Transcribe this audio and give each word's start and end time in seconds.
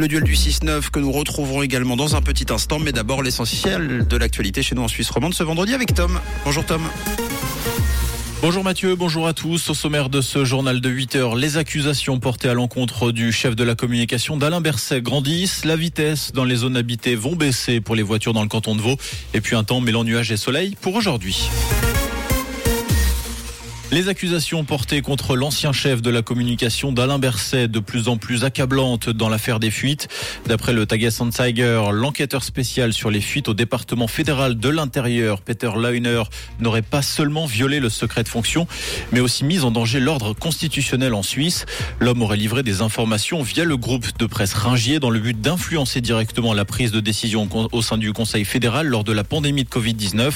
Le 0.00 0.06
duel 0.06 0.22
du 0.22 0.34
6-9 0.34 0.90
que 0.90 1.00
nous 1.00 1.10
retrouverons 1.10 1.60
également 1.60 1.96
dans 1.96 2.14
un 2.14 2.22
petit 2.22 2.46
instant, 2.52 2.78
mais 2.78 2.92
d'abord 2.92 3.20
l'essentiel 3.20 4.06
de 4.06 4.16
l'actualité 4.16 4.62
chez 4.62 4.76
nous 4.76 4.82
en 4.82 4.86
Suisse 4.86 5.10
romande 5.10 5.34
ce 5.34 5.42
vendredi 5.42 5.74
avec 5.74 5.92
Tom. 5.92 6.20
Bonjour 6.44 6.64
Tom. 6.64 6.80
Bonjour 8.40 8.62
Mathieu, 8.62 8.94
bonjour 8.94 9.26
à 9.26 9.32
tous. 9.32 9.70
Au 9.70 9.74
sommaire 9.74 10.08
de 10.08 10.20
ce 10.20 10.44
journal 10.44 10.80
de 10.80 10.88
8 10.88 11.16
heures, 11.16 11.34
les 11.34 11.56
accusations 11.56 12.20
portées 12.20 12.48
à 12.48 12.54
l'encontre 12.54 13.10
du 13.10 13.32
chef 13.32 13.56
de 13.56 13.64
la 13.64 13.74
communication 13.74 14.36
d'Alain 14.36 14.60
Berset 14.60 15.02
grandissent. 15.02 15.64
La 15.64 15.74
vitesse 15.74 16.30
dans 16.30 16.44
les 16.44 16.54
zones 16.54 16.76
habitées 16.76 17.16
vont 17.16 17.34
baisser 17.34 17.80
pour 17.80 17.96
les 17.96 18.04
voitures 18.04 18.34
dans 18.34 18.42
le 18.42 18.48
canton 18.48 18.76
de 18.76 18.80
Vaud. 18.80 18.98
Et 19.34 19.40
puis 19.40 19.56
un 19.56 19.64
temps 19.64 19.80
mêlant 19.80 20.04
nuages 20.04 20.30
et 20.30 20.36
soleil 20.36 20.76
pour 20.80 20.94
aujourd'hui. 20.94 21.48
Les 23.90 24.10
accusations 24.10 24.64
portées 24.64 25.00
contre 25.00 25.34
l'ancien 25.34 25.72
chef 25.72 26.02
de 26.02 26.10
la 26.10 26.20
communication 26.20 26.92
d'Alain 26.92 27.18
Berset 27.18 27.68
de 27.68 27.80
plus 27.80 28.08
en 28.08 28.18
plus 28.18 28.44
accablantes 28.44 29.08
dans 29.08 29.30
l'affaire 29.30 29.60
des 29.60 29.70
fuites. 29.70 30.08
D'après 30.46 30.74
le 30.74 30.84
Tagessanzeiger, 30.84 31.84
l'enquêteur 31.90 32.44
spécial 32.44 32.92
sur 32.92 33.10
les 33.10 33.22
fuites 33.22 33.48
au 33.48 33.54
département 33.54 34.06
fédéral 34.06 34.58
de 34.58 34.68
l'intérieur, 34.68 35.40
Peter 35.40 35.70
Leuner, 35.74 36.24
n'aurait 36.60 36.82
pas 36.82 37.00
seulement 37.00 37.46
violé 37.46 37.80
le 37.80 37.88
secret 37.88 38.22
de 38.24 38.28
fonction, 38.28 38.66
mais 39.10 39.20
aussi 39.20 39.42
mis 39.46 39.60
en 39.60 39.70
danger 39.70 40.00
l'ordre 40.00 40.34
constitutionnel 40.34 41.14
en 41.14 41.22
Suisse. 41.22 41.64
L'homme 41.98 42.20
aurait 42.20 42.36
livré 42.36 42.62
des 42.62 42.82
informations 42.82 43.42
via 43.42 43.64
le 43.64 43.78
groupe 43.78 44.18
de 44.18 44.26
presse 44.26 44.52
Ringier 44.52 45.00
dans 45.00 45.10
le 45.10 45.18
but 45.18 45.40
d'influencer 45.40 46.02
directement 46.02 46.52
la 46.52 46.66
prise 46.66 46.92
de 46.92 47.00
décision 47.00 47.48
au 47.72 47.80
sein 47.80 47.96
du 47.96 48.12
Conseil 48.12 48.44
fédéral 48.44 48.86
lors 48.86 49.02
de 49.02 49.12
la 49.12 49.24
pandémie 49.24 49.64
de 49.64 49.70
Covid-19. 49.70 50.30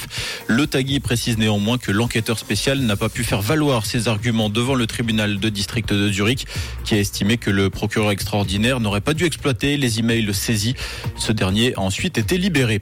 Le 0.47 0.67
Tagui 0.67 1.01
précise 1.01 1.37
néanmoins 1.37 1.77
que 1.77 1.93
l'enquêteur 1.93 2.39
spécial 2.39 2.79
n'a 2.81 2.97
pas 2.97 3.11
pu 3.11 3.25
faire 3.25 3.42
valoir 3.43 3.85
ses 3.85 4.09
arguments 4.09 4.49
devant 4.49 4.75
le 4.75 4.87
tribunal 4.87 5.39
de 5.39 5.49
district 5.49 5.93
de 5.93 6.11
Zurich, 6.11 6.47
qui 6.85 6.95
a 6.95 6.99
estimé 6.99 7.37
que 7.37 7.51
le 7.51 7.69
procureur 7.69 8.11
extraordinaire 8.13 8.81
n'aurait 8.81 9.01
pas 9.01 9.15
dû 9.15 9.25
exploiter 9.25 9.77
les 9.77 9.99
emails 9.99 10.33
saisis. 10.33 10.75
Ce 11.17 11.33
dernier 11.33 11.75
a 11.75 11.81
ensuite 11.81 12.17
été 12.19 12.39
libéré. 12.39 12.81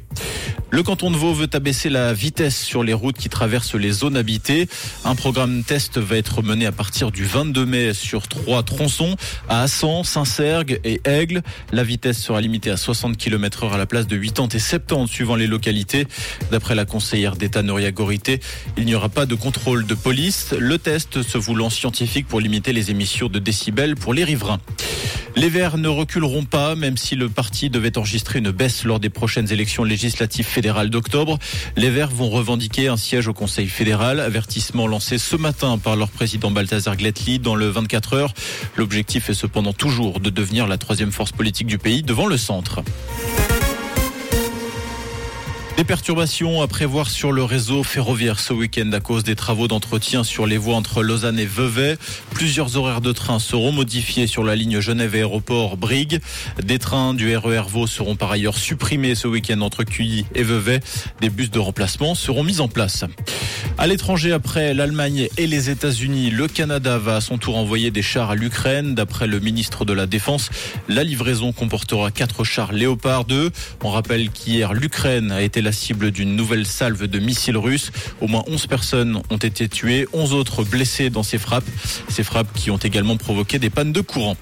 Le 0.73 0.85
canton 0.85 1.11
de 1.11 1.17
Vaud 1.17 1.35
veut 1.35 1.49
abaisser 1.53 1.89
la 1.91 2.13
vitesse 2.13 2.57
sur 2.57 2.85
les 2.85 2.93
routes 2.93 3.17
qui 3.19 3.29
traversent 3.29 3.75
les 3.75 3.91
zones 3.91 4.17
habitées. 4.17 4.69
Un 5.05 5.17
programme 5.17 5.65
test 5.65 5.99
va 5.99 6.17
être 6.17 6.43
mené 6.43 6.65
à 6.65 6.71
partir 6.71 7.11
du 7.11 7.25
22 7.25 7.67
mai 7.67 7.93
sur 7.93 8.29
trois 8.29 8.63
tronçons 8.63 9.17
à 9.49 9.63
Assan, 9.63 10.05
Saint-Sergue 10.05 10.81
et 10.85 11.01
Aigle. 11.05 11.43
La 11.73 11.83
vitesse 11.83 12.19
sera 12.19 12.41
limitée 12.41 12.71
à 12.71 12.77
60 12.77 13.17
km 13.17 13.65
heure 13.65 13.73
à 13.73 13.79
la 13.79 13.87
place 13.87 14.07
de 14.07 14.17
80 14.17 14.49
et 14.55 14.59
70 14.61 15.13
suivant 15.13 15.35
les 15.35 15.49
localités. 15.49 16.07
D'après 16.53 16.77
la 16.77 16.85
conseillère 16.85 17.35
d'État 17.35 17.63
Noria 17.63 17.91
Gorité, 17.91 18.39
il 18.77 18.85
n'y 18.85 18.95
aura 18.95 19.09
pas 19.09 19.27
de 19.27 19.35
contrôle 19.35 19.87
de 19.87 19.95
police. 19.95 20.55
Le 20.57 20.79
test 20.79 21.23
se 21.23 21.37
voulant 21.37 21.71
scientifique 21.71 22.29
pour 22.29 22.41
limiter 22.41 22.73
les 22.73 22.93
émissions 22.93 23.27
de 23.27 23.41
décibels 23.41 23.97
pour 23.97 24.15
les 24.15 24.23
riverains. 24.23 24.61
Les 25.37 25.49
Verts 25.49 25.79
ne 25.79 25.89
reculeront 25.89 26.45
pas, 26.45 26.75
même 26.75 26.97
si 26.97 27.17
le 27.17 27.29
parti 27.29 27.71
devait 27.71 27.97
enregistrer 27.97 28.41
une 28.41 28.51
baisse 28.51 28.85
lors 28.85 29.01
des 29.01 29.11
prochaines 29.11 29.53
élections 29.53 29.85
législatives 29.85 30.47
fédérales 30.47 30.91
d'octobre. 30.91 31.39
Les 31.77 31.91
Verts 31.91 32.11
vont 32.11 32.29
revendiquer 32.29 32.89
un 32.89 32.97
siège 32.97 33.29
au 33.29 33.33
Conseil 33.33 33.69
fédéral, 33.69 34.21
avertissement 34.21 34.87
lancé 34.87 35.19
ce 35.19 35.37
matin 35.37 35.79
par 35.79 35.97
leur 35.97 36.09
président 36.09 36.51
Balthazar 36.51 36.97
Gletli 36.97 37.39
dans 37.39 37.55
le 37.55 37.69
24 37.69 38.15
heures. 38.15 38.35
L'objectif 38.77 39.31
est 39.31 39.35
cependant 39.35 39.73
toujours 39.73 40.21
de 40.21 40.31
devenir 40.31 40.67
la 40.67 40.79
troisième 40.79 41.13
force 41.13 41.33
politique 41.33 41.67
du 41.67 41.79
pays 41.79 42.03
devant 42.03 42.27
le 42.27 42.37
centre. 42.37 42.83
Des 45.81 45.85
perturbations 45.85 46.61
à 46.61 46.69
prévoir 46.69 47.09
sur 47.09 47.33
le 47.33 47.43
réseau 47.43 47.83
ferroviaire 47.83 48.39
ce 48.39 48.53
week-end 48.53 48.93
à 48.93 49.01
cause 49.01 49.25
des 49.25 49.35
travaux 49.35 49.67
d'entretien 49.67 50.25
sur 50.25 50.47
les 50.47 50.59
voies 50.59 50.77
entre 50.77 51.03
Lausanne 51.03 51.39
et 51.39 51.47
Vevey. 51.47 51.97
Plusieurs 52.35 52.77
horaires 52.77 53.01
de 53.01 53.13
train 53.13 53.39
seront 53.39 53.73
modifiés 53.73 54.27
sur 54.27 54.45
la 54.45 54.57
ligne 54.57 54.81
Genève 54.81 55.15
Aéroport 55.15 55.79
Brigue. 55.79 56.21
Des 56.63 56.79
trains 56.79 57.15
du 57.15 57.35
RER 57.35 57.63
Vaud 57.67 57.87
seront 57.87 58.15
par 58.15 58.31
ailleurs 58.31 58.59
supprimés 58.59 59.15
ce 59.15 59.27
week-end 59.27 59.63
entre 59.63 59.85
Cuilly 59.85 60.27
et 60.35 60.43
Vevey. 60.43 60.81
Des 61.23 61.31
bus 61.31 61.51
de 61.51 61.59
remplacement 61.59 62.15
seront 62.15 62.45
mis 62.45 62.61
en 62.61 62.69
place. 62.69 63.07
À 63.79 63.87
l'étranger, 63.87 64.33
après 64.33 64.75
l'Allemagne 64.75 65.29
et 65.37 65.47
les 65.47 65.71
États-Unis, 65.71 66.31
le 66.31 66.49
Canada 66.49 66.99
va 66.99 67.17
à 67.17 67.21
son 67.21 67.39
tour 67.39 67.57
envoyer 67.57 67.91
des 67.91 68.03
chars 68.03 68.31
à 68.31 68.35
l'Ukraine. 68.35 68.95
D'après 68.95 69.27
le 69.27 69.41
ministre 69.41 69.85
de 69.85 69.93
la 69.93 70.07
Défense, 70.07 70.51
la 70.89 71.05
livraison 71.05 71.53
comportera 71.53 72.11
quatre 72.11 72.45
chars 72.45 72.73
Léopard 72.73 73.25
2. 73.25 73.51
On 73.83 73.91
rappelle 73.91 74.31
qu'hier, 74.31 74.75
l'Ukraine 74.75 75.33
a 75.33 75.43
été 75.43 75.63
la 75.63 75.73
cible 75.73 76.11
d'une 76.11 76.37
nouvelle 76.37 76.67
salve 76.67 77.07
de 77.07 77.19
missiles 77.19 77.57
russes. 77.57 77.91
Au 78.21 78.27
moins 78.27 78.45
11 78.47 78.67
personnes 78.67 79.23
ont 79.31 79.37
été 79.37 79.69
tuées, 79.69 80.07
11 80.13 80.35
autres 80.35 80.65
blessées 80.65 81.11
dans 81.11 81.23
ces 81.23 81.39
frappes. 81.39 81.69
Ces 82.09 82.23
frappes 82.23 82.53
qui 82.55 82.71
ont 82.71 82.77
également 82.77 83.17
provoqué 83.17 83.59
des 83.59 83.71
pannes 83.71 83.93
de 83.93 84.01
courant. 84.01 84.37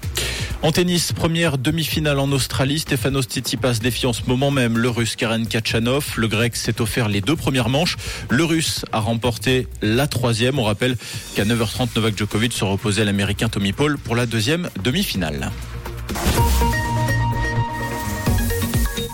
En 0.61 0.73
tennis, 0.73 1.13
première 1.13 1.57
demi-finale 1.57 2.19
en 2.19 2.29
Australie, 2.33 2.79
Stefanos 2.79 3.23
Tsitsipas 3.23 3.75
défie 3.81 4.05
en 4.05 4.11
ce 4.11 4.23
moment 4.27 4.51
même 4.51 4.77
le 4.77 4.89
russe 4.89 5.15
Karen 5.15 5.47
Kachanov. 5.47 6.15
Le 6.17 6.27
grec 6.27 6.57
s'est 6.57 6.81
offert 6.81 7.07
les 7.07 7.21
deux 7.21 7.37
premières 7.37 7.69
manches. 7.69 7.95
Le 8.29 8.43
russe 8.43 8.83
a 8.91 8.99
remporté 8.99 9.67
la 9.81 10.07
troisième. 10.07 10.59
On 10.59 10.63
rappelle 10.63 10.97
qu'à 11.33 11.45
9h30, 11.45 11.95
Novak 11.95 12.17
Djokovic 12.17 12.51
se 12.51 12.65
reposait 12.65 13.05
l'américain 13.05 13.47
Tommy 13.47 13.71
Paul 13.71 13.97
pour 13.97 14.17
la 14.17 14.25
deuxième 14.25 14.69
demi-finale. 14.83 15.49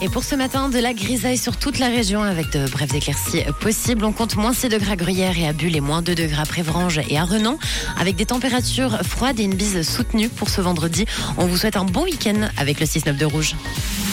Et 0.06 0.10
pour 0.10 0.24
ce 0.24 0.36
matin, 0.36 0.70
de 0.70 0.78
la 0.78 0.94
grisaille 0.94 1.36
sur 1.36 1.58
toute 1.58 1.80
la 1.80 1.88
région 1.88 2.22
avec 2.22 2.52
de 2.52 2.70
brèves 2.70 2.94
éclaircies 2.94 3.42
possibles. 3.60 4.06
On 4.06 4.12
compte 4.12 4.36
moins 4.36 4.54
6 4.54 4.70
degrés 4.70 4.92
à 4.92 4.96
Gruyère 4.96 5.36
et 5.36 5.48
à 5.48 5.52
Bulle 5.52 5.76
et 5.76 5.82
moins 5.82 6.04
2 6.04 6.14
degrés 6.14 6.44
à 6.44 6.46
Prévrange 6.46 7.02
et 7.10 7.18
à 7.18 7.24
Renan 7.24 7.58
avec 8.00 8.16
des 8.16 8.28
températures 8.28 9.00
froides 9.02 9.40
et 9.40 9.44
une 9.44 9.56
bise 9.56 9.82
soutenue 9.82 10.30
pour 10.30 10.50
ce 10.50 10.62
vendredi. 10.62 11.08
On 11.40 11.48
vous 11.48 11.58
souhaite 11.58 11.76
un 11.76 11.86
bon 11.86 12.04
week-end 12.04 12.50
avec 12.56 12.80
le 12.80 12.86
6-9 12.86 13.18
de 13.18 13.26
Rouge. 13.26 13.56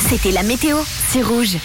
C'était 0.09 0.31
la 0.31 0.43
météo, 0.45 0.79
c'est 1.11 1.21
Rouge. 1.21 1.59